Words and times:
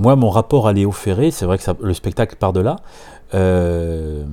moi, 0.00 0.16
mon 0.16 0.30
rapport 0.30 0.66
à 0.66 0.72
Léo 0.72 0.92
Ferré, 0.92 1.30
c'est 1.30 1.44
vrai 1.44 1.58
que 1.58 1.70
le 1.82 1.92
spectacle 1.92 2.36
part 2.36 2.54
de 2.54 2.60
là. 2.60 2.76
Euh, 3.34 4.24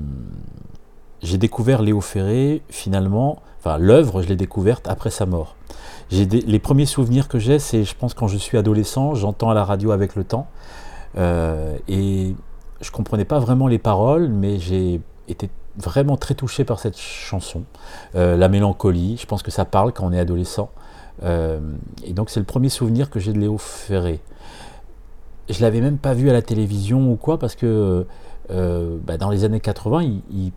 j'ai 1.21 1.37
découvert 1.37 1.81
Léo 1.81 1.99
Ferré 1.99 2.61
finalement, 2.69 3.41
enfin 3.59 3.77
l'œuvre, 3.77 4.21
je 4.21 4.29
l'ai 4.29 4.37
découverte 4.37 4.87
après 4.87 5.09
sa 5.09 5.25
mort. 5.25 5.57
Les 6.09 6.59
premiers 6.59 6.85
souvenirs 6.85 7.27
que 7.27 7.37
j'ai, 7.37 7.59
c'est 7.59 7.83
je 7.83 7.95
pense 7.95 8.13
quand 8.13 8.29
je 8.29 8.37
suis 8.37 8.57
adolescent, 8.57 9.13
j'entends 9.13 9.49
à 9.49 9.53
la 9.53 9.65
radio 9.65 9.91
avec 9.91 10.15
le 10.15 10.23
temps, 10.23 10.47
euh, 11.17 11.77
et 11.89 12.33
je 12.79 12.91
comprenais 12.91 13.25
pas 13.25 13.39
vraiment 13.39 13.67
les 13.67 13.77
paroles, 13.77 14.29
mais 14.29 14.59
j'ai 14.59 15.01
été 15.27 15.49
vraiment 15.75 16.15
très 16.15 16.33
touché 16.33 16.63
par 16.63 16.79
cette 16.79 16.97
chanson, 16.97 17.63
euh, 18.15 18.37
la 18.37 18.47
mélancolie. 18.47 19.17
Je 19.19 19.25
pense 19.25 19.43
que 19.43 19.51
ça 19.51 19.65
parle 19.65 19.91
quand 19.91 20.05
on 20.05 20.13
est 20.13 20.19
adolescent, 20.19 20.69
et 21.23 22.13
donc 22.13 22.29
c'est 22.29 22.39
le 22.39 22.45
premier 22.45 22.69
souvenir 22.69 23.09
que 23.09 23.19
j'ai 23.19 23.33
de 23.33 23.39
Léo 23.39 23.57
Ferré. 23.57 24.21
Je 25.49 25.61
l'avais 25.61 25.81
même 25.81 25.97
pas 25.97 26.13
vu 26.13 26.29
à 26.29 26.33
la 26.33 26.41
télévision 26.41 27.11
ou 27.11 27.15
quoi 27.15 27.39
parce 27.39 27.55
que 27.55 28.05
euh, 28.49 28.97
bah, 29.05 29.17
dans 29.17 29.29
les 29.29 29.43
années 29.43 29.59
80, 29.59 30.01
il, 30.31 30.51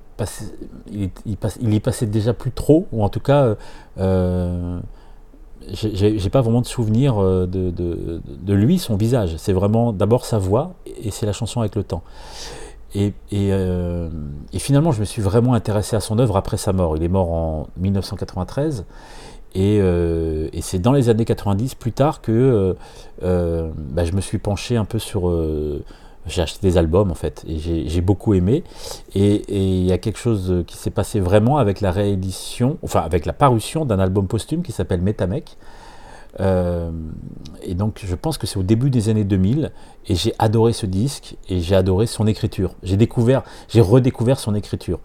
y 1.26 1.80
passait 1.80 2.06
déjà 2.06 2.34
plus 2.34 2.52
trop, 2.52 2.86
ou 2.92 3.02
en 3.02 3.08
tout 3.08 3.20
cas, 3.20 3.56
euh, 3.98 4.80
j'ai 5.72 6.30
pas 6.30 6.40
vraiment 6.40 6.60
de 6.60 6.66
souvenir 6.66 7.20
euh, 7.20 7.46
de, 7.46 8.54
lui, 8.54 8.78
son 8.78 8.96
visage. 8.96 9.36
C'est 9.36 9.52
vraiment 9.52 9.92
d'abord 9.92 10.24
sa 10.24 10.38
voix 10.38 10.74
et 11.02 11.10
c'est 11.10 11.27
la 11.27 11.32
chanson 11.32 11.60
avec 11.60 11.74
le 11.77 11.84
temps. 11.84 12.02
Et, 12.94 13.12
et, 13.30 13.52
euh, 13.52 14.08
et, 14.52 14.58
finalement, 14.58 14.91
je 14.91 15.00
me 15.00 15.04
suis 15.04 15.22
vraiment 15.22 15.54
intéressé 15.54 15.94
à 15.94 16.00
son 16.00 16.18
œuvre 16.18 16.36
après 16.36 16.56
sa 16.56 16.72
mort. 16.72 16.96
Il 16.96 17.02
est 17.04 17.08
mort 17.08 17.30
en 17.30 17.68
1993. 17.77 18.84
Et, 19.54 19.78
euh, 19.80 20.48
et 20.52 20.62
c'est 20.62 20.78
dans 20.78 20.92
les 20.92 21.09
années 21.09 21.24
90, 21.24 21.74
plus 21.74 21.92
tard, 21.92 22.20
que 22.20 22.77
euh, 23.22 23.70
bah, 23.77 24.04
je 24.04 24.12
me 24.12 24.20
suis 24.20 24.38
penché 24.38 24.77
un 24.77 24.84
peu 24.84 24.98
sur 24.98 25.30
j'ai 26.27 26.42
acheté 26.42 26.58
des 26.61 26.77
albums 26.77 27.11
en 27.11 27.14
fait 27.14 27.44
et 27.48 27.58
j'ai 27.58 28.00
beaucoup 28.02 28.34
aimé 28.34 28.62
et 29.14 29.42
il 29.48 29.86
y 29.86 29.91
a 29.91 29.98
quelque 29.98 30.19
chose 30.19 30.64
qui 30.66 30.77
s'est 30.77 30.91
passé 30.91 31.19
vraiment 31.19 31.56
avec 31.56 31.80
la 31.80 31.91
réédition, 31.91 32.77
enfin 32.83 33.00
avec 33.00 33.25
la 33.25 33.33
parution 33.33 33.86
d'un 33.86 33.98
album 33.98 34.27
posthume 34.28 34.62
qui 34.62 34.70
s'appelle 34.70 35.00
Metamec. 35.00 35.56
Euh, 36.38 36.91
et 37.62 37.75
donc 37.75 38.00
je 38.05 38.14
pense 38.14 38.38
que 38.38 38.47
c'est 38.47 38.58
au 38.58 38.62
début 38.62 38.91
des 38.91 39.08
années 39.08 39.25
2000 39.25 39.72
et 40.06 40.14
j'ai 40.14 40.32
adoré 40.38 40.72
ce 40.72 40.86
disque 40.86 41.36
et 41.48 41.60
j'ai 41.60 41.75
adoré 41.75 42.06
son 42.06 42.27
écriture. 42.27 42.75
J'ai 42.82 42.97
découvert, 42.97 43.42
j'ai 43.69 43.80
redécouvert 43.80 44.38
son 44.38 44.55
écriture. 44.55 45.00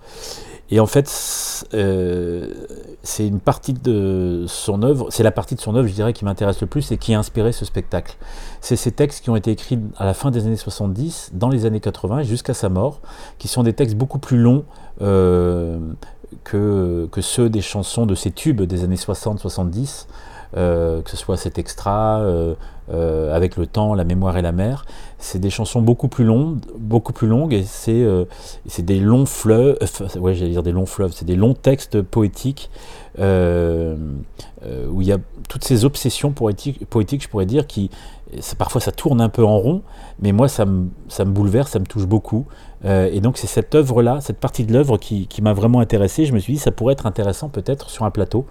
Et 0.72 0.80
en 0.80 0.88
fait, 0.88 1.68
euh, 1.76 2.52
c'est 3.04 3.28
une 3.28 3.40
partie 3.40 3.74
de 3.74 4.46
son 4.48 4.82
œuvre, 4.82 5.08
c'est 5.12 5.22
la 5.22 5.32
partie 5.32 5.54
de 5.54 5.62
son 5.62 5.76
œuvre, 5.76 5.88
je 5.88 5.94
dirais, 5.94 6.12
qui 6.12 6.26
m'intéresse 6.26 6.60
le 6.60 6.68
plus 6.68 6.92
et 6.92 6.98
qui 6.98 7.14
a 7.14 7.20
inspiré 7.20 7.52
ce 7.52 7.66
spectacle. 7.66 8.18
C'est 8.62 8.76
ces 8.76 8.92
textes 8.92 9.24
qui 9.24 9.30
ont 9.30 9.36
été 9.36 9.52
écrits 9.52 9.80
à 9.98 10.06
la 10.06 10.16
fin 10.16 10.32
des 10.32 10.46
années 10.48 10.56
70, 10.56 11.32
dans 11.34 11.50
les 11.50 11.66
années 11.68 11.80
80 11.82 12.24
jusqu'à 12.24 12.56
sa 12.56 12.70
mort, 12.70 13.02
qui 13.38 13.48
sont 13.48 13.62
des 13.62 13.74
textes 13.74 13.96
beaucoup 13.96 14.18
plus 14.18 14.38
longs 14.38 14.66
euh, 15.02 15.78
que, 16.44 17.08
que 17.12 17.22
ceux 17.22 17.48
des 17.48 17.62
chansons 17.62 18.08
de 18.08 18.16
ces 18.16 18.32
tubes 18.32 18.64
des 18.64 18.84
années 18.84 18.96
60-70. 18.96 20.08
Euh, 20.58 21.02
que 21.02 21.10
ce 21.10 21.18
soit 21.18 21.36
cet 21.36 21.58
extra, 21.58 22.20
euh, 22.22 22.56
euh, 22.94 23.36
avec 23.36 23.58
le 23.58 23.68
temps, 23.68 23.94
la 23.94 24.06
mémoire 24.06 24.38
et 24.38 24.42
la 24.42 24.52
mer. 24.54 24.86
C'est 25.18 25.40
des 25.40 25.50
chansons 25.50 25.82
beaucoup 25.82 26.08
plus 26.08 26.24
longues, 26.24 26.60
beaucoup 26.78 27.12
plus 27.12 27.28
longues, 27.28 27.54
et 27.54 27.64
c'est 27.64 28.04
euh, 28.04 28.26
des 28.78 29.00
longs 29.00 29.26
fleuves, 29.26 29.78
ouais, 30.18 30.34
j'allais 30.34 30.52
dire 30.52 30.64
des 30.64 30.72
longs 30.72 30.86
fleuves, 30.86 31.12
c'est 31.14 31.26
des 31.26 31.36
longs 31.36 31.56
textes 31.56 32.02
poétiques 32.02 32.70
où 33.18 35.02
il 35.02 35.08
y 35.08 35.12
a 35.12 35.18
toutes 35.50 35.64
ces 35.64 35.84
obsessions 35.84 36.32
poétiques, 36.32 36.86
poétiques 36.90 37.24
je 37.24 37.30
pourrais 37.30 37.46
dire, 37.46 37.66
qui 37.66 37.90
parfois 38.58 38.82
ça 38.82 38.92
tourne 38.92 39.22
un 39.22 39.30
peu 39.30 39.44
en 39.44 39.58
rond, 39.58 39.82
mais 40.20 40.32
moi 40.32 40.48
ça 40.48 40.66
me, 40.66 40.90
ça 41.08 41.26
me 41.26 41.32
bouleverse, 41.32 41.72
ça 41.72 41.80
me 41.80 41.86
touche 41.86 42.06
beaucoup. 42.06 42.46
et 42.84 43.20
donc 43.20 43.38
c'est 43.38 43.48
cette 43.48 43.74
œuvre-là, 43.74 44.22
cette 44.22 44.40
partie 44.40 44.64
de 44.64 44.74
l'œuvre 44.74 44.98
qui, 44.98 45.28
qui 45.28 45.42
m'a 45.42 45.54
vraiment 45.54 45.80
intéressé. 45.80 46.26
Je 46.26 46.34
me 46.34 46.40
suis 46.40 46.54
dit 46.54 46.60
ça 46.60 46.72
pourrait 46.72 46.94
être 46.94 47.06
intéressant 47.08 47.50
peut-être 47.50 47.90
sur 47.90 48.06
un 48.06 48.12
plateau. 48.12 48.46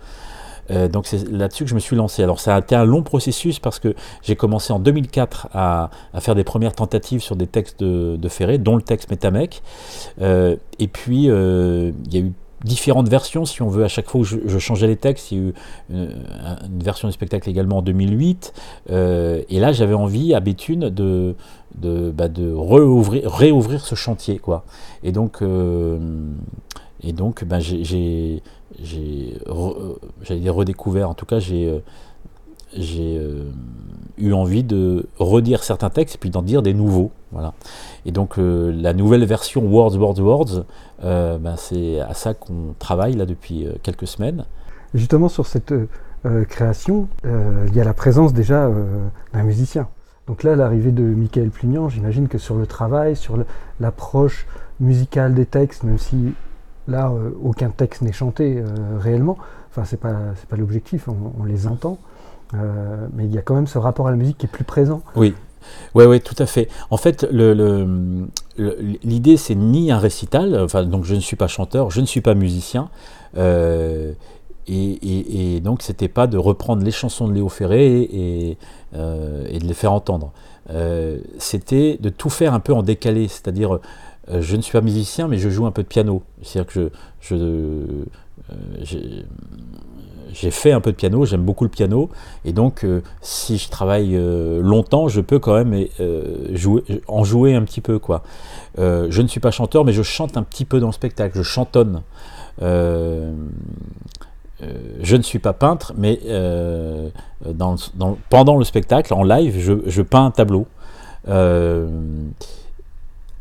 Euh, 0.70 0.88
donc 0.88 1.06
c'est 1.06 1.28
là-dessus 1.28 1.64
que 1.64 1.70
je 1.70 1.74
me 1.74 1.80
suis 1.80 1.96
lancé. 1.96 2.22
Alors 2.22 2.40
ça 2.40 2.56
a 2.56 2.58
été 2.58 2.74
un 2.74 2.84
long 2.84 3.02
processus 3.02 3.58
parce 3.58 3.78
que 3.78 3.94
j'ai 4.22 4.36
commencé 4.36 4.72
en 4.72 4.78
2004 4.78 5.48
à, 5.52 5.90
faire 6.20 6.34
des 6.34 6.44
premières 6.44 6.74
tentatives 6.74 7.20
sur 7.20 7.36
des 7.36 7.46
textes 7.46 7.80
de, 7.80 8.16
de 8.16 8.28
Ferré, 8.28 8.58
dont 8.58 8.76
le 8.76 8.82
texte 8.82 9.10
Métamec. 9.10 9.62
Euh, 10.20 10.56
et 10.78 10.88
puis 10.88 11.28
euh, 11.28 11.92
il 12.06 12.14
y 12.14 12.18
a 12.18 12.20
eu 12.20 12.32
différentes 12.64 13.08
versions, 13.08 13.44
si 13.44 13.62
on 13.62 13.68
veut, 13.68 13.84
à 13.84 13.88
chaque 13.88 14.08
fois 14.08 14.22
où 14.22 14.24
je, 14.24 14.58
changeais 14.58 14.86
les 14.86 14.96
textes. 14.96 15.30
Il 15.30 15.38
y 15.38 15.40
a 15.40 15.44
eu 15.44 15.54
une, 15.90 15.96
une 16.64 16.82
version 16.82 17.06
du 17.06 17.12
spectacle 17.14 17.48
également 17.48 17.78
en 17.78 17.82
2008. 17.82 18.52
Euh, 18.90 19.42
et 19.48 19.60
là, 19.60 19.72
j'avais 19.72 19.94
envie, 19.94 20.34
à 20.34 20.40
Béthune, 20.40 20.88
de, 20.88 21.34
bah, 21.80 22.28
réouvrir, 22.36 23.84
ce 23.84 23.94
chantier. 23.94 24.38
Quoi. 24.38 24.64
Et 25.02 25.12
donc, 25.12 25.42
euh, 25.42 25.98
et 27.06 27.12
donc 27.12 27.44
bah, 27.44 27.60
j'ai 27.60 28.42
re, 29.46 29.98
redécouvert, 30.48 31.10
en 31.10 31.14
tout 31.14 31.26
cas 31.26 31.38
j'ai 31.38 31.68
euh, 31.68 31.78
euh, 32.78 33.50
eu 34.18 34.32
envie 34.32 34.64
de 34.64 35.06
redire 35.18 35.62
certains 35.62 35.90
textes 35.90 36.16
et 36.16 36.18
puis 36.18 36.30
d'en 36.30 36.42
dire 36.42 36.62
des 36.62 36.74
nouveaux. 36.74 37.10
Voilà. 37.32 37.52
Et 38.06 38.12
donc 38.12 38.38
euh, 38.38 38.72
la 38.72 38.92
nouvelle 38.92 39.24
version 39.24 39.62
Words, 39.66 39.96
Words, 39.96 40.20
Words, 40.20 40.64
euh, 41.04 41.38
ben, 41.38 41.56
c'est 41.56 42.00
à 42.00 42.14
ça 42.14 42.32
qu'on 42.32 42.74
travaille 42.78 43.14
là 43.14 43.26
depuis 43.26 43.66
euh, 43.66 43.72
quelques 43.82 44.06
semaines. 44.06 44.46
Justement 44.94 45.28
sur 45.28 45.46
cette 45.46 45.72
euh, 45.72 46.44
création, 46.44 47.08
il 47.24 47.74
y 47.74 47.80
a 47.80 47.84
la 47.84 47.92
présence 47.92 48.32
déjà 48.32 48.70
d'un 49.32 49.42
musicien. 49.42 49.88
Donc 50.26 50.42
là, 50.42 50.56
l'arrivée 50.56 50.90
de 50.90 51.02
Michael 51.02 51.50
Plugnan, 51.50 51.90
j'imagine 51.90 52.28
que 52.28 52.38
sur 52.38 52.54
le 52.54 52.66
travail, 52.66 53.14
sur 53.14 53.36
l'approche 53.78 54.46
musicale 54.80 55.34
des 55.34 55.44
textes, 55.44 55.82
même 55.82 55.98
si 55.98 56.32
Là, 56.86 57.10
euh, 57.10 57.30
aucun 57.42 57.70
texte 57.70 58.02
n'est 58.02 58.12
chanté 58.12 58.58
euh, 58.58 58.64
réellement. 58.98 59.38
Enfin, 59.70 59.84
c'est 59.84 59.98
pas 59.98 60.14
c'est 60.36 60.48
pas 60.48 60.56
l'objectif. 60.56 61.08
On, 61.08 61.44
les 61.44 61.66
entend, 61.66 61.98
euh, 62.54 63.06
mais 63.14 63.24
il 63.24 63.34
y 63.34 63.38
a 63.38 63.42
quand 63.42 63.54
même 63.54 63.66
ce 63.66 63.78
rapport 63.78 64.06
à 64.06 64.10
la 64.10 64.16
musique 64.16 64.38
qui 64.38 64.46
est 64.46 64.50
plus 64.50 64.64
présent. 64.64 65.02
Oui. 65.16 65.34
Oui, 65.94 66.04
oui, 66.04 66.20
tout 66.20 66.34
à 66.38 66.44
fait. 66.44 66.68
En 66.90 66.98
fait, 66.98 67.22
l'idée, 67.22 67.54
le, 67.54 68.20
le, 68.58 69.36
c'est 69.38 69.54
ni 69.54 69.90
un 69.90 69.98
récital, 69.98 70.60
enfin, 70.62 70.84
donc 70.84 71.04
je 71.04 71.14
ne 71.14 71.20
suis 71.20 71.36
pas 71.36 71.46
chanteur, 71.46 71.90
je 71.90 72.02
ne 72.02 72.06
suis 72.06 72.20
pas 72.20 72.34
musicien, 72.34 72.90
et, 73.34 74.12
et, 74.68 75.54
et, 75.56 75.60
donc 75.60 75.80
c'était 75.80 76.08
pas 76.08 76.26
de 76.26 76.36
reprendre 76.36 76.84
les 76.84 76.90
chansons 76.90 77.28
de 77.28 77.32
Léo 77.32 77.48
Ferré 77.48 78.02
et, 78.02 78.58
de 78.92 79.66
les 79.66 79.72
faire 79.72 79.94
entendre. 79.94 80.32
C'était 81.38 81.96
de 81.98 82.10
tout 82.10 82.28
faire 82.28 82.52
un 82.52 82.60
peu 82.60 82.74
en 82.74 82.82
décalé, 82.82 83.26
c'est-à-dire 83.28 83.80
je 84.28 84.56
ne 84.56 84.62
suis 84.62 84.72
pas 84.72 84.80
musicien, 84.80 85.28
mais 85.28 85.38
je 85.38 85.48
joue 85.48 85.66
un 85.66 85.70
peu 85.70 85.82
de 85.82 85.88
piano. 85.88 86.22
C'est-à-dire 86.42 86.72
que 86.72 86.90
je, 87.20 87.34
euh, 87.34 88.04
j'ai 90.34 90.50
fait 90.50 90.72
un 90.72 90.80
peu 90.80 90.90
de 90.90 90.96
piano, 90.96 91.24
j'aime 91.24 91.42
beaucoup 91.42 91.64
le 91.64 91.70
piano, 91.70 92.10
et 92.44 92.52
donc 92.52 92.84
euh, 92.84 93.00
si 93.22 93.56
je 93.56 93.68
travaille 93.70 94.16
euh, 94.16 94.60
longtemps, 94.60 95.08
je 95.08 95.20
peux 95.20 95.38
quand 95.38 95.54
même 95.54 95.86
euh, 96.00 96.48
jouer, 96.54 96.82
en 97.06 97.24
jouer 97.24 97.54
un 97.54 97.62
petit 97.62 97.80
peu. 97.80 97.98
quoi. 97.98 98.22
Euh, 98.78 99.06
je 99.10 99.22
ne 99.22 99.28
suis 99.28 99.40
pas 99.40 99.50
chanteur, 99.50 99.84
mais 99.84 99.92
je 99.92 100.02
chante 100.02 100.36
un 100.36 100.42
petit 100.42 100.64
peu 100.64 100.80
dans 100.80 100.88
le 100.88 100.92
spectacle, 100.92 101.36
je 101.38 101.42
chantonne. 101.42 102.02
je 102.60 103.30
ne 105.16 105.22
suis 105.22 105.38
pas 105.38 105.52
peintre, 105.52 105.92
mais 105.96 106.18
pendant 108.28 108.56
le 108.56 108.64
spectacle, 108.64 109.14
en 109.14 109.22
live, 109.22 109.82
je 109.86 110.02
peins 110.02 110.26
un 110.26 110.30
tableau 110.30 110.66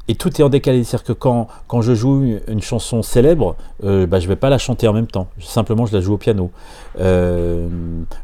et 0.07 0.15
tout 0.15 0.29
est 0.39 0.43
en 0.43 0.49
décalé. 0.49 0.83
C'est-à-dire 0.83 1.05
que 1.05 1.13
quand, 1.13 1.47
quand 1.67 1.81
je 1.81 1.93
joue 1.93 2.23
une 2.47 2.61
chanson 2.61 3.01
célèbre, 3.01 3.55
euh, 3.83 4.05
bah, 4.05 4.19
je 4.19 4.25
ne 4.25 4.29
vais 4.29 4.35
pas 4.35 4.49
la 4.49 4.57
chanter 4.57 4.87
en 4.87 4.93
même 4.93 5.07
temps. 5.07 5.27
Simplement, 5.39 5.85
je 5.85 5.93
la 5.93 6.01
joue 6.01 6.13
au 6.13 6.17
piano. 6.17 6.51
Euh, 6.99 7.67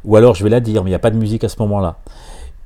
ou 0.03 0.16
alors, 0.16 0.35
je 0.35 0.44
vais 0.44 0.50
la 0.50 0.59
dire, 0.59 0.84
mais 0.84 0.89
il 0.89 0.91
n'y 0.91 0.95
a 0.95 1.00
pas 1.00 1.12
de 1.12 1.18
musique 1.18 1.44
à 1.44 1.50
ce 1.50 1.57
moment-là. 1.59 1.97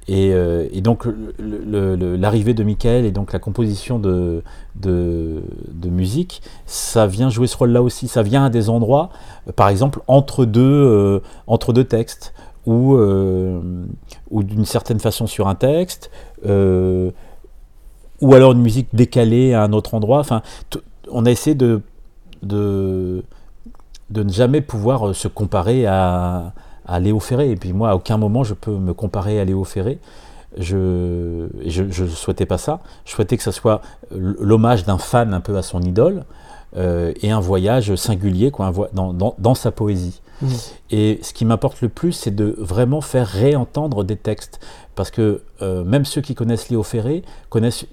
Et, 0.10 0.32
euh, 0.34 0.68
donc, 0.82 1.06
l'arrivée 1.40 2.54
de 2.54 2.64
Michael 2.64 3.06
et 3.06 3.12
donc 3.12 3.32
la 3.32 3.40
composition 3.40 4.00
de, 4.00 4.44
de, 4.76 5.42
de, 5.72 5.90
musique, 5.90 6.42
ça 6.66 7.08
vient 7.08 7.30
jouer 7.30 7.48
ce 7.48 7.56
rôle-là 7.56 7.82
aussi. 7.82 8.10
Ça 8.10 8.22
vient 8.22 8.44
à 8.44 8.50
des 8.50 8.70
endroits, 8.70 9.12
par 9.56 9.70
exemple, 9.70 10.02
entre 10.08 10.44
deux, 10.44 11.22
entre 11.48 11.72
deux 11.72 11.86
textes, 11.86 12.34
ou, 12.66 12.98
ou 14.30 14.44
d'une 14.44 14.66
certaine 14.66 15.00
façon 15.00 15.26
sur 15.26 15.48
un 15.48 15.56
texte 15.56 16.12
ou 18.24 18.34
alors 18.34 18.54
une 18.54 18.62
musique 18.62 18.88
décalée 18.94 19.54
à 19.54 19.64
un 19.64 19.74
autre 19.74 19.94
endroit. 19.94 20.20
Enfin, 20.20 20.42
on 21.12 21.26
a 21.26 21.32
essayé 21.32 21.56
de, 21.56 21.82
de, 22.42 23.24
de 24.10 24.24
ne 24.24 24.32
jamais 24.32 24.62
pouvoir 24.62 25.10
euh, 25.10 25.14
se 25.14 25.28
comparer 25.28 25.86
à, 25.86 26.54
à 26.86 27.00
Léo 27.02 27.20
Ferré. 27.20 27.52
Et 27.52 27.56
puis 27.58 27.74
moi, 27.74 27.90
à 27.90 27.96
aucun 27.96 28.18
moment, 28.18 28.44
je 28.44 28.54
peux 28.54 28.72
me 28.72 28.94
comparer 28.94 29.40
à 29.42 29.46
Léo 29.46 29.66
Ferré. 29.66 30.00
Je 30.58 31.48
ne 31.58 32.08
souhaitais 32.08 32.46
pas 32.46 32.58
ça. 32.58 32.80
Je 33.06 33.12
souhaitais 33.12 33.36
que 33.36 33.44
ce 33.44 33.52
soit 33.52 33.82
l'hommage 34.12 34.86
d'un 34.86 34.98
fan 34.98 35.34
un 35.34 35.42
peu 35.42 35.58
à 35.58 35.62
son 35.62 35.82
idole 35.82 36.24
euh, 36.78 37.12
et 37.22 37.32
un 37.32 37.40
voyage 37.42 37.94
singulier 37.96 38.52
quoi, 38.52 38.68
un 38.68 38.72
vo 38.72 38.88
dans, 38.94 39.14
dans, 39.14 39.36
dans, 39.38 39.56
sa 39.56 39.72
poésie. 39.72 40.22
Mmh. 40.42 40.48
Et 40.92 41.20
ce 41.24 41.34
qui 41.34 41.44
m'importe 41.44 41.82
le 41.82 41.90
plus, 41.90 42.14
c'est 42.14 42.34
de 42.34 42.56
vraiment 42.58 43.02
faire 43.02 43.28
réentendre 43.28 44.04
des 44.04 44.16
textes. 44.16 44.60
Parce 44.96 45.12
que 45.12 45.42
euh, 45.62 45.84
même 45.84 46.06
ceux 46.06 46.22
qui 46.22 46.36
connaissent 46.36 46.70
Léo 46.70 46.84
Ferré 46.84 47.24
connaissent 47.50 47.86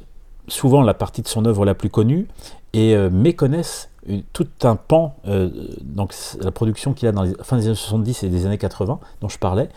souvent 0.48 0.82
la 0.82 0.94
partie 0.94 1.22
de 1.22 1.28
son 1.28 1.44
œuvre 1.44 1.64
la 1.64 1.74
plus 1.74 1.90
connue 1.90 2.28
et 2.72 2.94
euh, 2.94 3.10
méconnaissent 3.10 3.90
tout 4.32 4.48
un 4.62 4.76
pan, 4.76 5.16
euh, 5.26 5.50
donc 5.82 6.14
la 6.40 6.50
production 6.50 6.94
qu'il 6.94 7.06
a 7.06 7.12
dans 7.12 7.22
les 7.22 7.34
fin 7.42 7.56
des 7.58 7.66
années 7.66 7.74
70 7.74 8.22
et 8.22 8.28
des 8.28 8.46
années 8.46 8.58
80, 8.58 8.98
dont 9.20 9.28
je 9.28 9.38
parlais. 9.38 9.68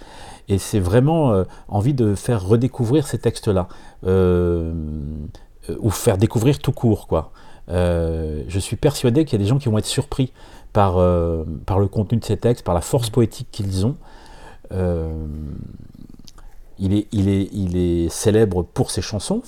Et 0.48 0.57
c'est 0.57 0.80
vraiment 0.80 1.44
envie 1.68 1.94
de 1.94 2.15
faire 2.15 2.45
redécouvrir 2.45 3.06
ces 3.07 3.18
textes-là, 3.18 3.68
ou 4.04 5.89
faire 5.89 6.18
découvrir 6.18 6.60
tout 6.60 6.71
court, 6.71 7.07
quoi. 7.07 7.31
je 7.69 8.60
suis 8.60 8.75
persuadé 8.75 9.24
qu'il 9.24 9.39
y 9.39 9.42
a 9.42 9.44
des 9.44 9.50
gens 9.50 9.57
qui 9.57 9.69
vont 9.69 9.77
être 9.77 9.86
surpris 9.86 10.33
par 10.74 11.00
le 11.00 11.88
contenu 11.89 12.18
de 12.18 12.25
ces 12.25 12.38
textes, 12.38 12.65
par 12.65 12.75
la 12.75 12.81
force 12.81 13.10
poétique 13.10 13.48
qu'ils 13.51 13.86
ont 13.86 13.95
il 16.79 16.93
est, 16.93 18.09
célèbre 18.09 18.63
pour 18.63 18.91
ses 18.91 19.01
chansons, 19.01 19.41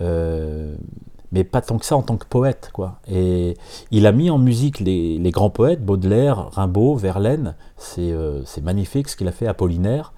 euh, 0.00 0.74
mais 1.30 1.44
pas 1.44 1.60
tant 1.60 1.78
que 1.78 1.86
ça 1.86 1.96
en 1.96 2.02
tant 2.02 2.16
que 2.16 2.26
poète. 2.26 2.72
Il 3.08 4.06
a 4.06 4.12
mis 4.12 4.30
en 4.30 4.38
musique 4.38 4.80
les, 4.80 5.30
grands 5.30 5.50
poètes, 5.50 5.84
Baudelaire, 5.84 6.50
Rimbaud, 6.52 6.96
Verlaine. 6.96 7.54
C'est 7.76 8.12
euh, 8.12 8.42
magnifique 8.62 9.08
ce 9.08 9.16
qu'il 9.16 9.28
a 9.28 9.32
fait, 9.32 9.46
Apollinaire. 9.46 10.12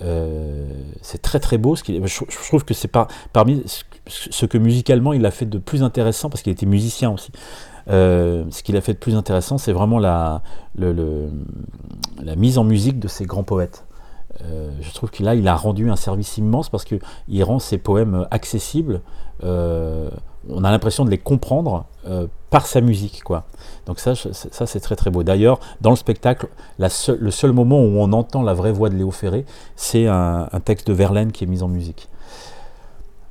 Euh, 0.00 0.68
c'est 1.02 1.20
très 1.20 1.40
très 1.40 1.58
beau. 1.58 1.74
Je, 1.76 2.46
trouve 2.48 2.64
que 2.64 2.72
c'est 2.72 2.88
par, 2.88 3.08
parmi 3.32 3.62
ce 4.06 4.46
que 4.46 4.58
musicalement 4.58 5.12
il 5.12 5.26
a 5.26 5.30
fait 5.30 5.46
de 5.46 5.58
plus 5.58 5.82
intéressant, 5.82 6.30
parce 6.30 6.42
qu'il 6.42 6.52
était 6.52 6.66
musicien 6.66 7.10
aussi. 7.10 7.30
ce 7.88 8.62
qu'il 8.62 8.76
a 8.76 8.80
fait 8.80 8.94
de 8.94 8.98
plus 8.98 9.16
intéressant, 9.16 9.58
c'est 9.58 9.72
vraiment 9.72 9.98
la, 9.98 10.42
la 10.76 12.36
mise 12.36 12.56
en 12.58 12.64
musique 12.64 12.98
de 12.98 13.08
ces 13.08 13.26
grands 13.26 13.44
poètes. 13.44 13.84
Euh, 14.44 14.70
je 14.80 14.92
trouve 14.92 15.10
qu'il 15.10 15.26
il 15.26 15.48
a 15.48 15.56
rendu 15.56 15.90
un 15.90 15.96
service 15.96 16.38
immense 16.38 16.68
parce 16.68 16.84
qu'il 16.84 17.44
rend 17.44 17.58
ses 17.58 17.78
poèmes 17.78 18.26
accessibles. 18.30 19.00
Euh, 19.44 20.10
on 20.48 20.64
a 20.64 20.70
l'impression 20.70 21.04
de 21.04 21.10
les 21.10 21.18
comprendre 21.18 21.84
euh, 22.06 22.26
par 22.50 22.66
sa 22.66 22.80
musique, 22.80 23.22
quoi. 23.24 23.44
Donc 23.86 23.98
ça, 23.98 24.14
ça 24.14 24.66
c'est 24.66 24.80
très 24.80 24.96
très 24.96 25.10
beau. 25.10 25.22
D'ailleurs, 25.22 25.60
dans 25.80 25.90
le 25.90 25.96
spectacle, 25.96 26.48
le 26.78 27.30
seul 27.30 27.52
moment 27.52 27.80
où 27.80 27.98
on 27.98 28.12
entend 28.12 28.42
la 28.42 28.54
vraie 28.54 28.72
voix 28.72 28.88
de 28.88 28.94
Léo 28.94 29.10
Ferré, 29.10 29.44
c'est 29.76 30.06
un, 30.06 30.48
texte 30.64 30.88
de 30.88 30.92
Verlaine 30.92 31.32
qui 31.32 31.44
est 31.44 31.46
mis 31.46 31.62
en 31.62 31.68
musique. 31.68 32.08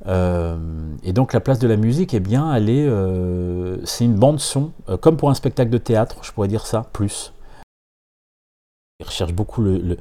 et 0.06 1.12
donc 1.12 1.32
la 1.32 1.40
place 1.40 1.58
de 1.58 1.68
la 1.68 1.76
musique, 1.76 2.14
eh 2.14 2.20
bien, 2.20 2.54
elle 2.54 2.70
est, 2.70 2.88
c'est 3.84 4.04
une 4.04 4.14
bande 4.14 4.38
son, 4.38 4.70
comme 5.00 5.16
pour 5.16 5.30
un 5.30 5.34
spectacle 5.34 5.70
de 5.70 5.78
théâtre, 5.78 6.16
je 6.22 6.30
pourrais 6.32 6.48
dire 6.48 6.66
ça, 6.66 6.86
plus. 6.92 7.32
Il 9.00 9.06
recherche 9.06 9.32
beaucoup 9.32 9.62
le, 9.62 9.96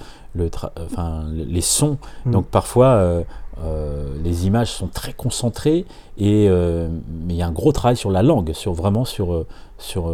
enfin, 0.82 1.24
les 1.32 1.62
sons. 1.62 2.00
Mm. 2.26 2.32
Donc 2.32 2.48
parfois, 2.48 2.88
euh, 2.94 3.24
euh, 3.62 4.08
les 4.24 4.48
images 4.48 4.72
sont 4.72 4.88
très 4.88 5.14
concentrées, 5.14 5.86
et, 6.18 6.48
euh, 6.50 6.90
mais 7.08 7.36
il 7.36 7.38
y 7.38 7.44
a 7.44 7.48
un 7.48 7.52
gros 7.52 7.72
travail 7.72 7.96
sur 7.96 8.10
la 8.10 8.24
langue, 8.24 8.54
sur, 8.54 8.74
vraiment 8.74 9.06
sur, 9.06 9.46
sur 9.78 10.12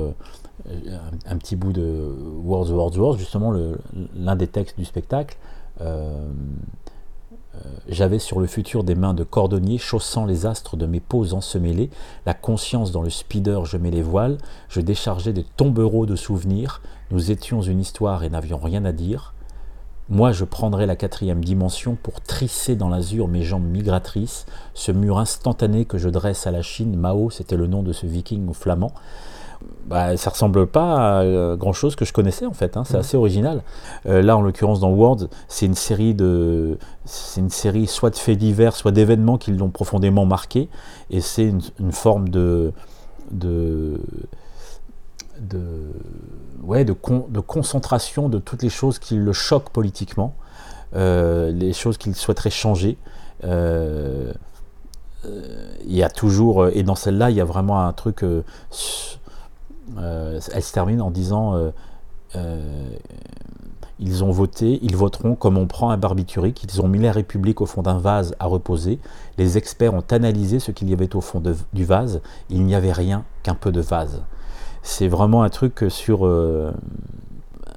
un, 1.26 1.38
petit 1.38 1.56
bout 1.56 1.72
de 1.72 2.14
Words, 2.44 2.72
Words, 2.72 2.98
Words, 2.98 3.18
justement 3.20 3.54
l'un 4.18 4.36
des 4.36 4.48
textes 4.48 4.78
du 4.78 4.84
spectacle. 4.84 5.38
J'avais 7.88 8.20
sur 8.20 8.40
le 8.40 8.48
futur 8.48 8.84
des 8.84 8.96
mains 8.96 9.14
de 9.14 9.24
cordonnier, 9.24 9.78
chaussant 9.78 10.26
les 10.26 10.46
astres 10.46 10.78
de 10.78 10.86
mes 10.86 11.00
peaux 11.00 11.34
ensemêlées, 11.34 11.90
la 12.26 12.34
conscience 12.34 12.92
dans 12.92 13.02
le 13.02 13.10
speeder, 13.10 13.66
je 13.66 13.78
mets 13.78 13.92
les 13.92 14.02
voiles, 14.02 14.38
je 14.70 14.82
déchargeais 14.82 15.34
des 15.34 15.44
tombereaux 15.44 16.06
de 16.06 16.16
souvenirs, 16.16 16.82
nous 17.12 17.32
étions 17.32 17.62
une 17.62 17.80
histoire 17.80 18.24
et 18.24 18.30
n'avions 18.30 18.58
rien 18.58 18.86
à 18.86 18.92
dire. 18.92 19.34
Moi, 20.10 20.32
je 20.32 20.44
prendrais 20.44 20.86
la 20.86 20.98
quatrième 20.98 21.44
dimension 21.44 21.96
pour 22.02 22.20
trisser 22.20 22.76
dans 22.76 22.90
l'azur 22.90 23.28
mes 23.28 23.44
jambes 23.44 23.66
migratrices, 23.66 24.46
ce 24.74 24.92
mur 24.92 25.18
instantané 25.18 25.86
que 25.86 25.98
je 25.98 26.10
dresse 26.10 26.46
à 26.46 26.52
la 26.52 26.62
Chine. 26.62 26.98
Mao, 26.98 27.30
c'était 27.30 27.56
le 27.56 27.68
nom 27.68 27.84
de 27.84 27.94
ce 27.94 28.06
viking 28.06 28.54
flamand. 28.54 28.92
Bah, 29.86 30.16
ça 30.16 30.30
ressemble 30.30 30.66
pas 30.66 31.20
à 31.20 31.22
euh, 31.24 31.58
grand 31.58 31.74
chose 31.74 31.96
que 31.96 32.06
je 32.06 32.14
connaissais 32.14 32.46
en 32.46 32.54
fait. 32.54 32.78
Hein. 32.78 32.84
c'est 32.86 32.96
mmh. 32.96 33.02
assez 33.02 33.18
original. 33.18 33.64
Euh, 34.06 34.22
là, 34.22 34.38
en 34.38 34.42
l'occurrence, 34.42 34.80
dans 34.80 34.92
World, 34.92 35.30
c'est 35.50 35.66
une 35.66 35.76
série 35.76 36.14
de, 36.14 36.78
c'est 37.06 37.42
une 37.42 37.50
série 37.50 37.86
soit 37.86 38.10
de 38.10 38.16
faits 38.16 38.38
divers, 38.38 38.76
soit 38.76 38.92
d'événements 38.92 39.38
qui 39.38 39.52
l'ont 39.52 39.70
profondément 39.70 40.26
marqué, 40.26 40.70
et 41.10 41.20
c'est 41.20 41.44
une, 41.44 41.62
une, 41.80 41.92
forme 41.92 42.30
de, 42.30 42.72
de 43.32 44.00
de, 45.42 45.92
ouais, 46.62 46.86
de, 46.86 46.96
de, 47.30 47.40
concentration 47.42 48.30
de 48.30 48.38
toutes 48.38 48.64
les 48.64 48.70
choses 48.70 49.00
qui 49.00 49.16
le 49.16 49.34
choquent 49.34 49.70
politiquement, 49.70 50.36
euh, 50.96 51.52
les 51.52 51.74
choses 51.74 51.98
qu'il 51.98 52.16
souhaiterait 52.16 52.52
changer. 52.52 52.98
Euh, 53.44 54.32
il 55.86 55.96
y 55.96 56.04
a 56.04 56.10
toujours, 56.10 56.68
et 56.68 56.84
dans 56.84 56.96
celle-là, 56.96 57.32
il 57.32 57.36
y 57.36 57.42
a 57.42 57.46
vraiment 57.46 57.86
un 57.86 57.92
truc. 57.92 58.24
Elle 59.98 60.64
se 60.64 60.72
termine 60.72 61.02
en 61.02 61.12
disant 61.12 61.72
ils 64.00 64.24
ont 64.24 64.32
voté, 64.32 64.80
ils 64.82 64.96
voteront 64.96 65.36
comme 65.36 65.58
on 65.58 65.68
prend 65.68 65.92
un 65.92 65.98
barbiturique, 65.98 66.64
ils 66.64 66.82
ont 66.82 66.88
mis 66.88 67.00
la 67.00 67.12
République 67.12 67.62
au 67.62 67.66
fond 67.66 67.82
d'un 67.82 67.98
vase 67.98 68.36
à 68.40 68.48
reposer, 68.48 69.00
les 69.38 69.58
experts 69.58 69.94
ont 69.94 70.04
analysé 70.12 70.60
ce 70.60 70.72
qu'il 70.72 70.90
y 70.90 70.94
avait 70.94 71.16
au 71.16 71.22
fond 71.22 71.42
du 71.74 71.86
vase, 71.86 72.22
il 72.50 72.66
n'y 72.66 72.76
avait 72.76 72.92
rien 72.92 73.24
qu'un 73.44 73.56
peu 73.56 73.72
de 73.72 73.82
vase. 73.82 74.22
C'est 74.82 75.08
vraiment 75.08 75.44
un 75.44 75.50
truc 75.50 75.86
sur 75.90 76.26
euh, 76.26 76.72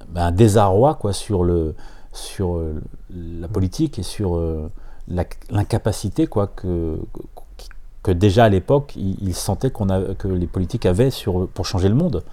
ben, 0.09 0.25
un 0.25 0.31
désarroi 0.31 0.95
quoi, 0.95 1.13
sur, 1.13 1.47
sur 2.11 2.57
euh, 2.57 2.81
la 3.09 3.47
politique 3.47 3.99
et 3.99 4.03
sur 4.03 4.35
euh, 4.35 4.69
l'incapacité 5.07 6.27
quoi, 6.27 6.47
que, 6.47 6.99
que 8.07 8.11
déjà 8.11 8.45
à 8.45 8.49
l'époque, 8.49 8.95
il, 8.95 9.33
sentait 9.33 9.69
qu'on 9.69 9.87
que 10.15 10.27
les 10.27 10.47
politiques 10.47 10.85
avaient 10.85 11.11
sur, 11.11 11.47
pour 11.49 11.65
changer 11.65 11.89
le 11.89 11.95
monde. 11.95 12.23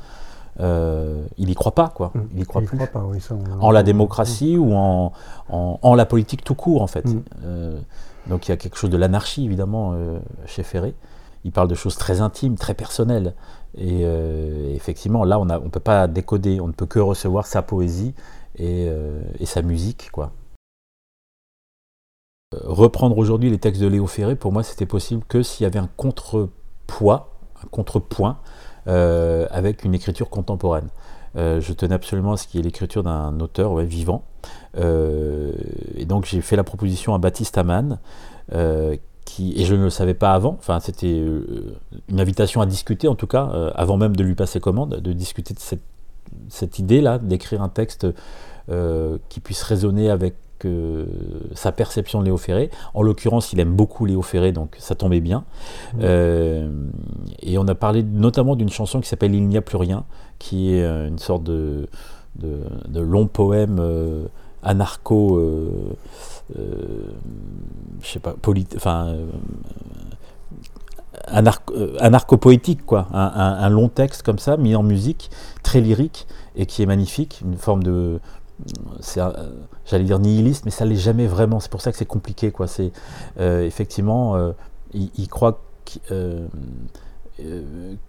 il 0.61 1.47
n'y 1.47 1.55
croit 1.55 1.75
pas, 1.75 1.89
quoi. 1.89 2.13
Mmh. 2.15 2.21
Il 2.33 2.39
n'y 2.39 2.45
croit 2.45 2.63
plus. 2.63 2.79
pas, 2.79 3.05
oui, 3.07 3.21
ça, 3.21 3.35
en 3.61 3.71
la 3.71 3.83
démocratie 3.83 4.57
ou 4.57 4.75
en, 4.75 5.13
en, 5.49 5.95
la 5.95 6.07
politique 6.07 6.45
tout 6.45 6.55
court, 6.55 6.83
en 6.83 6.87
fait. 6.87 7.05
Mmh. 7.07 7.23
donc 8.29 8.47
il 8.47 8.51
y 8.51 8.53
a 8.53 8.57
quelque 8.57 8.77
chose 8.77 8.91
de 8.91 8.97
l'anarchie, 8.97 9.45
évidemment, 9.45 9.95
chez 10.47 10.63
Ferré. 10.63 10.95
Il 11.45 11.53
parle 11.53 11.69
de 11.69 11.75
choses 11.75 11.97
très 11.97 12.21
intimes, 12.21 12.57
très 12.57 12.75
personnelles. 12.75 13.35
Et 13.77 14.01
euh, 14.03 14.75
effectivement, 14.75 15.25
là, 15.25 15.39
on 15.39 15.45
ne 15.45 15.69
peut 15.69 15.81
pas 15.81 16.07
décoder, 16.07 16.61
on 16.61 16.69
ne 16.69 16.73
peut 16.73 16.87
que 16.87 16.99
recevoir 16.99 17.47
sa 17.47 17.63
poésie 17.63 18.15
et, 18.57 18.87
euh, 18.89 19.21
sa 19.45 19.63
musique. 19.63 20.11
quoi. 20.13 20.33
Euh, 22.55 22.59
reprendre 22.65 23.19
aujourd'hui 23.19 23.51
les 23.51 23.59
textes 23.59 23.83
de 23.83 23.87
Léo 23.87 24.07
Ferré, 24.07 24.37
pour 24.37 24.53
moi, 24.53 24.63
c'était 24.63 24.87
possible 24.87 25.23
que 25.29 25.43
s'il 25.43 25.65
y 25.65 25.67
avait 25.67 25.79
un 25.79 25.89
contrepoids, 25.97 27.35
un 27.63 27.69
contrepoint 27.69 28.39
avec 28.87 29.85
une 29.85 29.95
écriture 29.95 30.29
contemporaine. 30.29 30.89
je 31.37 31.73
tenais 31.73 31.95
absolument 31.95 32.33
à 32.33 32.37
ce 32.37 32.47
qu'il 32.47 32.59
y 32.59 32.61
ait 32.61 32.65
l'écriture 32.65 33.03
d'un 33.03 33.41
auteur 33.41 33.77
vivant. 33.79 34.25
et 34.77 36.05
donc 36.05 36.27
j'ai 36.27 36.43
fait 36.43 36.57
la 36.57 36.65
proposition 36.65 37.15
à 37.15 37.19
Baptiste 37.19 37.57
Amann, 37.57 37.99
et 39.41 39.65
je 39.65 39.75
ne 39.75 39.85
le 39.85 39.91
savais 39.91 40.15
pas 40.15 40.33
avant, 40.33 40.59
c'était 40.81 41.07
euh, 41.07 41.77
une 42.09 42.21
invitation 42.21 42.61
à 42.61 42.67
discuter 42.67 43.09
en 43.09 43.15
tout 43.15 43.27
cas, 43.27 43.51
euh, 43.53 43.71
avant 43.75 43.97
même 43.97 44.15
de 44.15 44.23
lui 44.23 44.35
passer 44.35 44.61
commande, 44.61 45.01
de 45.01 45.13
discuter 45.13 45.55
de 45.55 45.61
cette, 46.49 46.79
idée-là, 46.79 47.19
d'écrire 47.19 47.63
un 47.63 47.69
texte 47.69 48.07
euh, 48.71 49.19
qui 49.29 49.41
puisse 49.41 49.63
résonner 49.63 50.11
avec 50.11 50.37
sa 51.55 51.73
perception 51.73 52.21
de 52.21 52.27
Léo 52.27 52.37
Ferré. 52.37 52.71
En 52.95 53.03
l'occurrence, 53.03 53.53
il 53.53 53.61
aime 53.61 53.75
beaucoup 53.75 54.07
Léo 54.07 54.23
Ferré, 54.23 54.53
donc 54.53 54.77
ça 54.79 54.95
tombait 54.95 55.21
bien. 55.21 55.45
et 56.01 57.59
on 57.59 57.69
a 57.69 57.75
parlé 57.75 58.03
notamment 58.03 58.57
d'une 58.57 58.71
chanson 58.71 59.01
qui 59.01 59.09
s'appelle 59.09 59.35
Il 59.35 59.47
n'y 59.49 59.57
a 59.57 59.63
plus 59.63 59.79
rien, 59.79 60.05
qui 60.39 60.75
est 60.75 60.85
une 60.85 61.19
sorte 61.19 61.45
de, 61.45 61.89
de 62.37 63.01
long 63.01 63.27
poème 63.27 63.81
anarcho 64.63 65.39
euh, 66.59 67.07
je 68.03 68.07
sais 68.09 68.19
pas, 68.19 68.35
enfin, 68.77 69.07
euh, 69.09 69.27
euh, 71.33 71.97
anarcho-poétique, 72.01 72.85
quoi. 72.85 73.09
Un, 73.13 73.69
long 73.71 73.89
texte 73.89 74.23
comme 74.23 74.39
ça, 74.39 74.57
mis 74.57 74.75
en 74.77 74.83
musique, 74.83 75.31
très 75.63 75.81
lyrique, 75.81 76.27
et 76.57 76.67
qui 76.67 76.83
est 76.83 76.87
magnifique, 76.87 77.41
une 77.45 77.57
forme 77.57 77.83
de. 77.83 78.21
J'allais 79.87 80.05
dire 80.05 80.19
nihiliste, 80.19 80.65
mais 80.65 80.71
ça 80.71 80.85
l'est 80.85 80.97
jamais 80.97 81.27
vraiment. 81.27 81.61
C'est 81.61 81.71
pour 81.71 81.81
ça 81.81 81.91
que 81.93 81.99
c'est 81.99 82.07
compliqué, 82.07 82.51
quoi. 82.51 82.67
C'est 82.67 82.93
effectivement, 83.39 84.53
il, 84.93 85.29
croit 85.29 85.61
que 85.85 86.47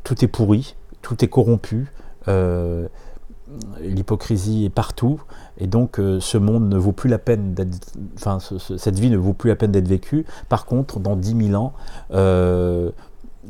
tout 0.03 0.23
est 0.23 0.27
pourri, 0.27 0.75
tout 1.01 1.23
est 1.23 1.27
corrompu 1.27 1.91
l'hypocrisie 3.79 4.65
est 4.65 4.69
partout, 4.69 5.21
et 5.57 5.67
donc 5.67 5.99
euh, 5.99 6.19
ce 6.19 6.37
monde 6.37 6.67
ne 6.67 6.77
vaut 6.77 6.91
plus 6.91 7.09
la 7.09 7.19
peine 7.19 7.53
d'être, 7.53 7.93
enfin 8.15 8.39
cette 8.39 8.99
vie 8.99 9.09
ne 9.09 9.17
vaut 9.17 9.33
plus 9.33 9.49
la 9.49 9.55
peine 9.55 9.71
d'être 9.71 9.87
vécue. 9.87 10.25
Par 10.49 10.65
contre, 10.65 10.99
dans 10.99 11.15
10 11.15 11.47
000 11.49 11.61
ans, 11.61 11.73
euh, 12.11 12.91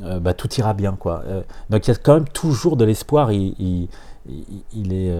euh, 0.03 0.19
bah, 0.19 0.33
tout 0.33 0.53
ira 0.55 0.73
bien, 0.73 0.93
quoi. 0.99 1.23
donc 1.69 1.87
il 1.87 1.91
y 1.91 1.93
a 1.93 1.97
quand 1.97 2.15
même 2.15 2.27
toujours 2.27 2.75
de 2.77 2.85
l'espoir. 2.85 3.31
Il, 3.31 3.55
il, 3.59 3.89
est, 4.29 5.11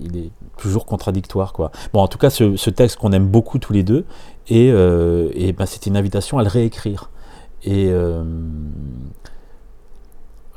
il 0.00 0.16
est 0.16 0.30
toujours 0.56 0.86
contradictoire. 0.86 1.52
Quoi. 1.52 1.70
Bon, 1.92 2.00
en 2.00 2.08
tout 2.08 2.18
cas, 2.18 2.30
ce, 2.30 2.70
texte 2.70 2.96
qu'on 2.96 3.12
aime 3.12 3.26
beaucoup 3.26 3.58
tous 3.58 3.72
les 3.72 3.82
deux, 3.82 4.04
et, 4.48 4.68
et 4.68 5.52
ben, 5.52 5.66
c'est 5.66 5.86
une 5.86 5.96
invitation 5.96 6.38
à 6.38 6.42
le 6.42 6.48
réécrire. 6.48 7.10
Et 7.64 7.90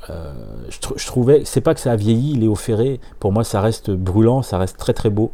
je, 0.07 1.05
trouvais, 1.05 1.43
c'est 1.45 1.61
pas 1.61 1.73
que 1.73 1.79
ça 1.79 1.91
a 1.91 1.95
vieilli, 1.95 2.35
Léo 2.35 2.55
Ferré, 2.55 2.99
pour 3.19 3.31
moi 3.31 3.43
ça 3.43 3.61
reste 3.61 3.91
brûlant, 3.91 4.41
ça 4.41 4.57
reste 4.57 4.77
très 4.77 4.93
très 4.93 5.09
beau 5.09 5.31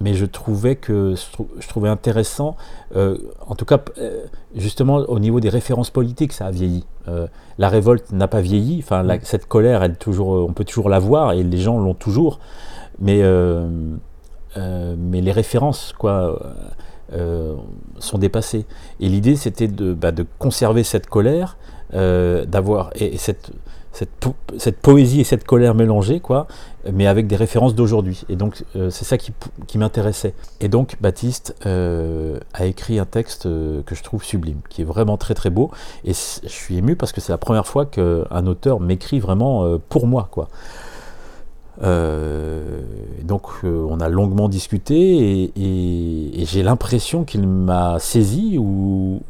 mais 0.00 0.14
je 0.14 0.26
trouvais 0.26 0.76
que 0.76 1.14
je 1.58 1.68
trouvais 1.68 1.88
intéressant, 1.88 2.56
euh, 2.94 3.16
en 3.46 3.54
tout 3.54 3.64
cas 3.64 3.80
euh, 3.98 4.26
justement 4.54 4.96
au 4.96 5.18
niveau 5.18 5.40
des 5.40 5.48
références 5.48 5.90
politiques, 5.90 6.32
ça 6.32 6.46
a 6.46 6.50
vieilli. 6.50 6.84
Euh, 7.08 7.26
la 7.58 7.68
révolte 7.68 8.12
n'a 8.12 8.28
pas 8.28 8.40
vieilli, 8.40 8.80
enfin 8.82 9.06
cette 9.22 9.46
colère, 9.46 9.82
elle 9.82 9.96
toujours, 9.96 10.28
on 10.28 10.52
peut 10.52 10.64
toujours 10.64 10.88
la 10.88 10.98
voir 10.98 11.32
et 11.32 11.42
les 11.42 11.58
gens 11.58 11.78
l'ont 11.78 11.94
toujours, 11.94 12.38
mais 12.98 13.22
mais 14.56 15.20
les 15.20 15.32
références 15.32 15.92
quoi 15.96 16.38
sont 17.98 18.18
dépassées. 18.18 18.66
Et 19.00 19.08
l'idée 19.08 19.36
c'était 19.36 19.68
de, 19.68 19.94
bah, 19.94 20.12
de, 20.12 20.26
conserver 20.38 20.82
cette 20.82 21.06
colère, 21.06 21.56
d'avoir 21.92 22.90
et 22.96 23.16
cette 23.16 23.50
cette, 24.58 24.76
poésie 24.78 25.20
et 25.20 25.24
cette 25.24 25.44
colère 25.44 25.74
mélangées, 25.74 26.20
quoi, 26.20 26.46
mais 26.92 27.06
avec 27.06 27.26
des 27.26 27.36
références 27.36 27.74
d'aujourd'hui. 27.74 28.24
Et 28.28 28.36
donc, 28.36 28.62
euh, 28.76 28.90
c'est 28.90 29.04
ça 29.06 29.16
qui, 29.16 29.32
m'intéressait. 29.78 30.34
Et 30.60 30.68
donc, 30.68 30.96
Baptiste 31.00 31.56
euh, 31.64 32.38
a 32.52 32.66
écrit 32.66 32.98
un 32.98 33.06
texte 33.06 33.46
euh, 33.46 33.82
que 33.86 33.94
je 33.94 34.02
trouve 34.02 34.22
sublime, 34.22 34.60
qui 34.68 34.82
est 34.82 34.84
vraiment 34.84 35.16
très 35.16 35.34
très 35.34 35.48
beau. 35.48 35.70
Et 36.04 36.12
je 36.12 36.48
suis 36.48 36.76
ému 36.76 36.96
parce 36.96 37.12
que 37.12 37.20
c'est 37.22 37.32
la 37.32 37.38
première 37.38 37.66
fois 37.66 37.86
qu'un 37.86 38.46
auteur 38.46 38.80
m'écrit 38.80 39.18
vraiment 39.18 39.78
pour 39.88 40.06
moi, 40.06 40.28
quoi. 40.30 40.48
Euh, 41.82 42.80
donc 43.22 43.42
euh, 43.64 43.86
on 43.90 44.00
a 44.00 44.08
longuement 44.08 44.48
discuté 44.48 45.52
et, 45.56 46.44
j'ai 46.46 46.62
l'impression 46.62 47.24
qu'il 47.24 47.46
m'a 47.46 47.98
saisi 47.98 48.56
ou, 48.58 49.20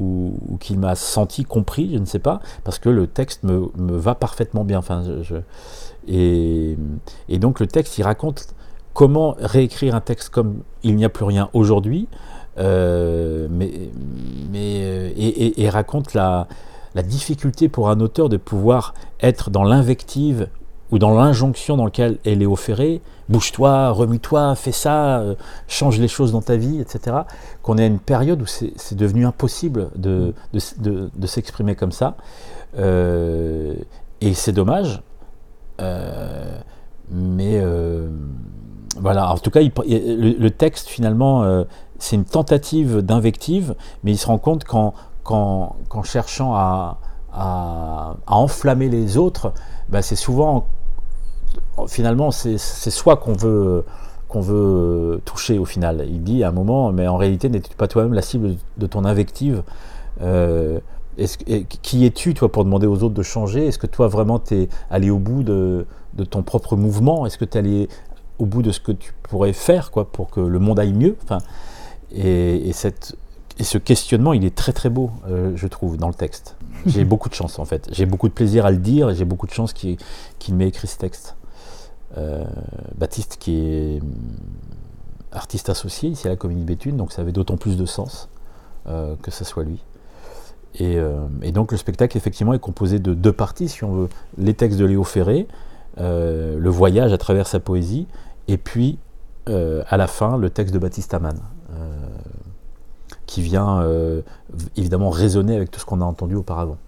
qu'il 0.60 0.78
m'a 0.78 0.94
senti 0.94 1.44
compris, 1.44 1.90
je 1.94 1.98
ne 1.98 2.04
sais 2.04 2.18
pas, 2.18 2.40
parce 2.62 2.78
que 2.78 2.88
le 2.88 3.06
texte 3.06 3.42
me, 3.42 3.70
va 3.76 4.14
parfaitement 4.14 4.64
bien. 4.64 4.80
Et, 6.06 6.76
donc 7.30 7.60
le 7.60 7.66
texte, 7.66 7.98
il 7.98 8.02
raconte 8.02 8.48
comment 8.92 9.34
réécrire 9.38 9.94
un 9.94 10.00
texte 10.00 10.28
comme 10.28 10.58
il 10.82 10.96
n'y 10.96 11.04
a 11.04 11.08
plus 11.08 11.24
rien 11.24 11.48
aujourd'hui, 11.54 12.06
euh, 12.58 13.48
mais, 13.50 13.90
et, 15.16 15.68
raconte 15.70 16.12
la, 16.14 16.48
la 16.94 17.02
difficulté 17.02 17.68
pour 17.68 17.88
un 17.88 18.00
auteur 18.00 18.28
de 18.28 18.36
pouvoir 18.36 18.94
être 19.20 19.50
dans 19.50 19.64
l'invective 19.64 20.48
ou 20.90 20.98
dans 20.98 21.14
l'injonction 21.14 21.76
dans 21.76 21.84
laquelle 21.84 22.18
est 22.24 22.34
Léo 22.34 22.56
Ferré, 22.56 23.00
bouge-toi, 23.28 23.90
remue-toi, 23.90 24.54
fais 24.54 24.72
ça, 24.72 25.18
euh, 25.18 25.34
change 25.66 25.98
les 25.98 26.08
choses 26.08 26.32
dans 26.32 26.42
ta 26.42 26.56
vie, 26.56 26.80
etc., 26.80 27.16
qu'on 27.62 27.78
est 27.78 27.82
à 27.82 27.86
une 27.86 27.98
période 27.98 28.40
où 28.42 28.46
c'est 28.46 28.94
devenu 28.94 29.26
impossible 29.26 29.90
de, 29.96 30.34
de, 30.52 31.26
s'exprimer 31.26 31.74
comme 31.74 31.92
ça. 31.92 32.16
Euh, 32.78 33.74
et 34.20 34.34
c'est 34.34 34.52
dommage. 34.52 35.02
Euh, 35.80 36.58
mais 37.10 37.60
voilà, 38.98 39.30
en 39.30 39.38
tout 39.38 39.50
cas, 39.50 39.60
le, 39.60 40.48
texte, 40.48 40.88
finalement, 40.88 41.64
c'est 41.98 42.16
une 42.16 42.24
tentative 42.24 42.98
d'invective, 42.98 43.74
mais 44.04 44.12
il 44.12 44.16
se 44.16 44.26
rend 44.26 44.38
compte 44.38 44.64
qu'en 44.64 44.94
cherchant 46.04 46.54
à, 46.54 46.98
à, 47.36 48.16
enflammer 48.26 48.88
les 48.88 49.16
autres, 49.16 49.52
bah, 49.88 50.02
c'est 50.02 50.16
souvent 50.16 50.66
finalement, 51.88 52.30
c'est 52.30 52.58
soi 52.58 53.16
qu'on 53.16 53.34
veut, 53.34 53.84
veut 54.34 55.20
toucher 55.24 55.58
au 55.58 55.64
final. 55.64 56.04
Il 56.08 56.22
dit 56.22 56.44
à 56.44 56.48
un 56.48 56.52
moment, 56.52 56.92
mais 56.92 57.06
en 57.06 57.16
réalité, 57.16 57.48
n'es-tu 57.48 57.74
pas 57.76 57.88
toi-même 57.88 58.14
la 58.14 58.22
cible 58.22 58.56
de 58.76 58.86
ton 58.86 59.04
invective 59.04 59.62
euh, 60.22 60.80
Qui 61.82 62.06
es-tu, 62.06 62.34
toi, 62.34 62.50
pour 62.50 62.64
demander 62.64 62.86
aux 62.86 63.02
autres 63.02 63.14
de 63.14 63.22
changer? 63.22 63.66
Est-ce 63.66 63.78
que 63.78 63.86
toi, 63.86 64.08
vraiment, 64.08 64.38
tu 64.38 64.54
es 64.54 64.68
allé 64.90 65.10
au 65.10 65.18
bout 65.18 65.42
de, 65.42 65.86
ton 66.30 66.42
propre 66.42 66.76
mouvement? 66.76 67.26
Est-ce 67.26 67.38
que 67.38 67.44
tu 67.44 67.56
es 67.56 67.60
allé 67.60 67.88
au 68.38 68.46
bout 68.46 68.62
de 68.62 68.72
ce 68.72 68.80
que 68.80 68.92
tu 68.92 69.12
pourrais 69.22 69.52
faire 69.52 69.90
quoi, 69.90 70.10
pour 70.10 70.30
que 70.30 70.40
le 70.40 70.58
monde 70.58 70.78
aille 70.78 70.94
mieux? 70.94 71.16
Enfin, 71.24 71.38
et, 72.12 72.72
cette, 72.72 73.16
et 73.58 73.64
ce 73.64 73.78
questionnement, 73.78 74.32
il 74.32 74.44
est 74.44 74.54
très 74.54 74.72
très 74.72 74.90
beau, 74.90 75.10
euh, 75.28 75.52
je 75.54 75.66
trouve, 75.66 75.96
dans 75.96 76.08
le 76.08 76.14
texte. 76.14 76.56
J'ai 76.86 77.04
beaucoup 77.06 77.28
de 77.28 77.34
chance, 77.34 77.58
en 77.58 77.64
fait. 77.64 77.88
J'ai 77.92 78.06
beaucoup 78.06 78.28
de 78.28 78.34
plaisir 78.34 78.66
à 78.66 78.70
le 78.70 78.76
dire 78.76 79.10
et 79.10 79.14
j'ai 79.14 79.24
beaucoup 79.24 79.46
de 79.46 79.52
chance 79.52 79.72
qu'il 79.72 79.98
m'ait 80.54 80.68
écrit 80.68 80.88
ce 80.88 80.98
texte. 80.98 81.36
Euh, 82.18 82.44
Baptiste 82.96 83.36
qui 83.38 83.56
est 83.58 84.00
hum, 84.00 84.10
artiste 85.32 85.68
associé 85.68 86.08
ici 86.08 86.26
à 86.26 86.30
la 86.30 86.36
Comédie 86.36 86.64
Béthune, 86.64 86.96
donc 86.96 87.12
ça 87.12 87.22
avait 87.22 87.32
d'autant 87.32 87.56
plus 87.56 87.76
de 87.76 87.84
sens 87.84 88.28
euh, 88.86 89.16
que 89.22 89.30
ce 89.30 89.44
soit 89.44 89.64
lui. 89.64 89.82
Euh, 90.80 91.26
et, 91.42 91.52
donc 91.52 91.72
le 91.72 91.78
spectacle 91.78 92.16
effectivement 92.16 92.54
est 92.54 92.58
composé 92.58 92.98
de 92.98 93.12
deux 93.12 93.32
parties, 93.32 93.68
si 93.68 93.84
on 93.84 93.92
veut, 93.92 94.08
les 94.38 94.54
textes 94.54 94.78
de 94.78 94.84
Léo 94.84 95.04
Ferré, 95.04 95.46
le 95.98 96.68
voyage 96.68 97.12
à 97.12 97.18
travers 97.18 97.46
sa 97.46 97.60
poésie, 97.60 98.06
et 98.48 98.58
puis 98.58 98.98
à 99.46 99.96
la 99.96 100.06
fin 100.06 100.36
le 100.36 100.50
texte 100.50 100.74
de 100.74 100.78
Baptiste 100.78 101.14
Amann, 101.14 101.38
qui 103.36 103.42
vient 103.42 103.84
évidemment 104.78 105.10
résonner 105.10 105.54
avec 105.56 105.70
tout 105.70 105.78
ce 105.78 105.84
qu'on 105.84 106.00
a 106.00 106.04
entendu 106.06 106.36
auparavant. 106.36 106.78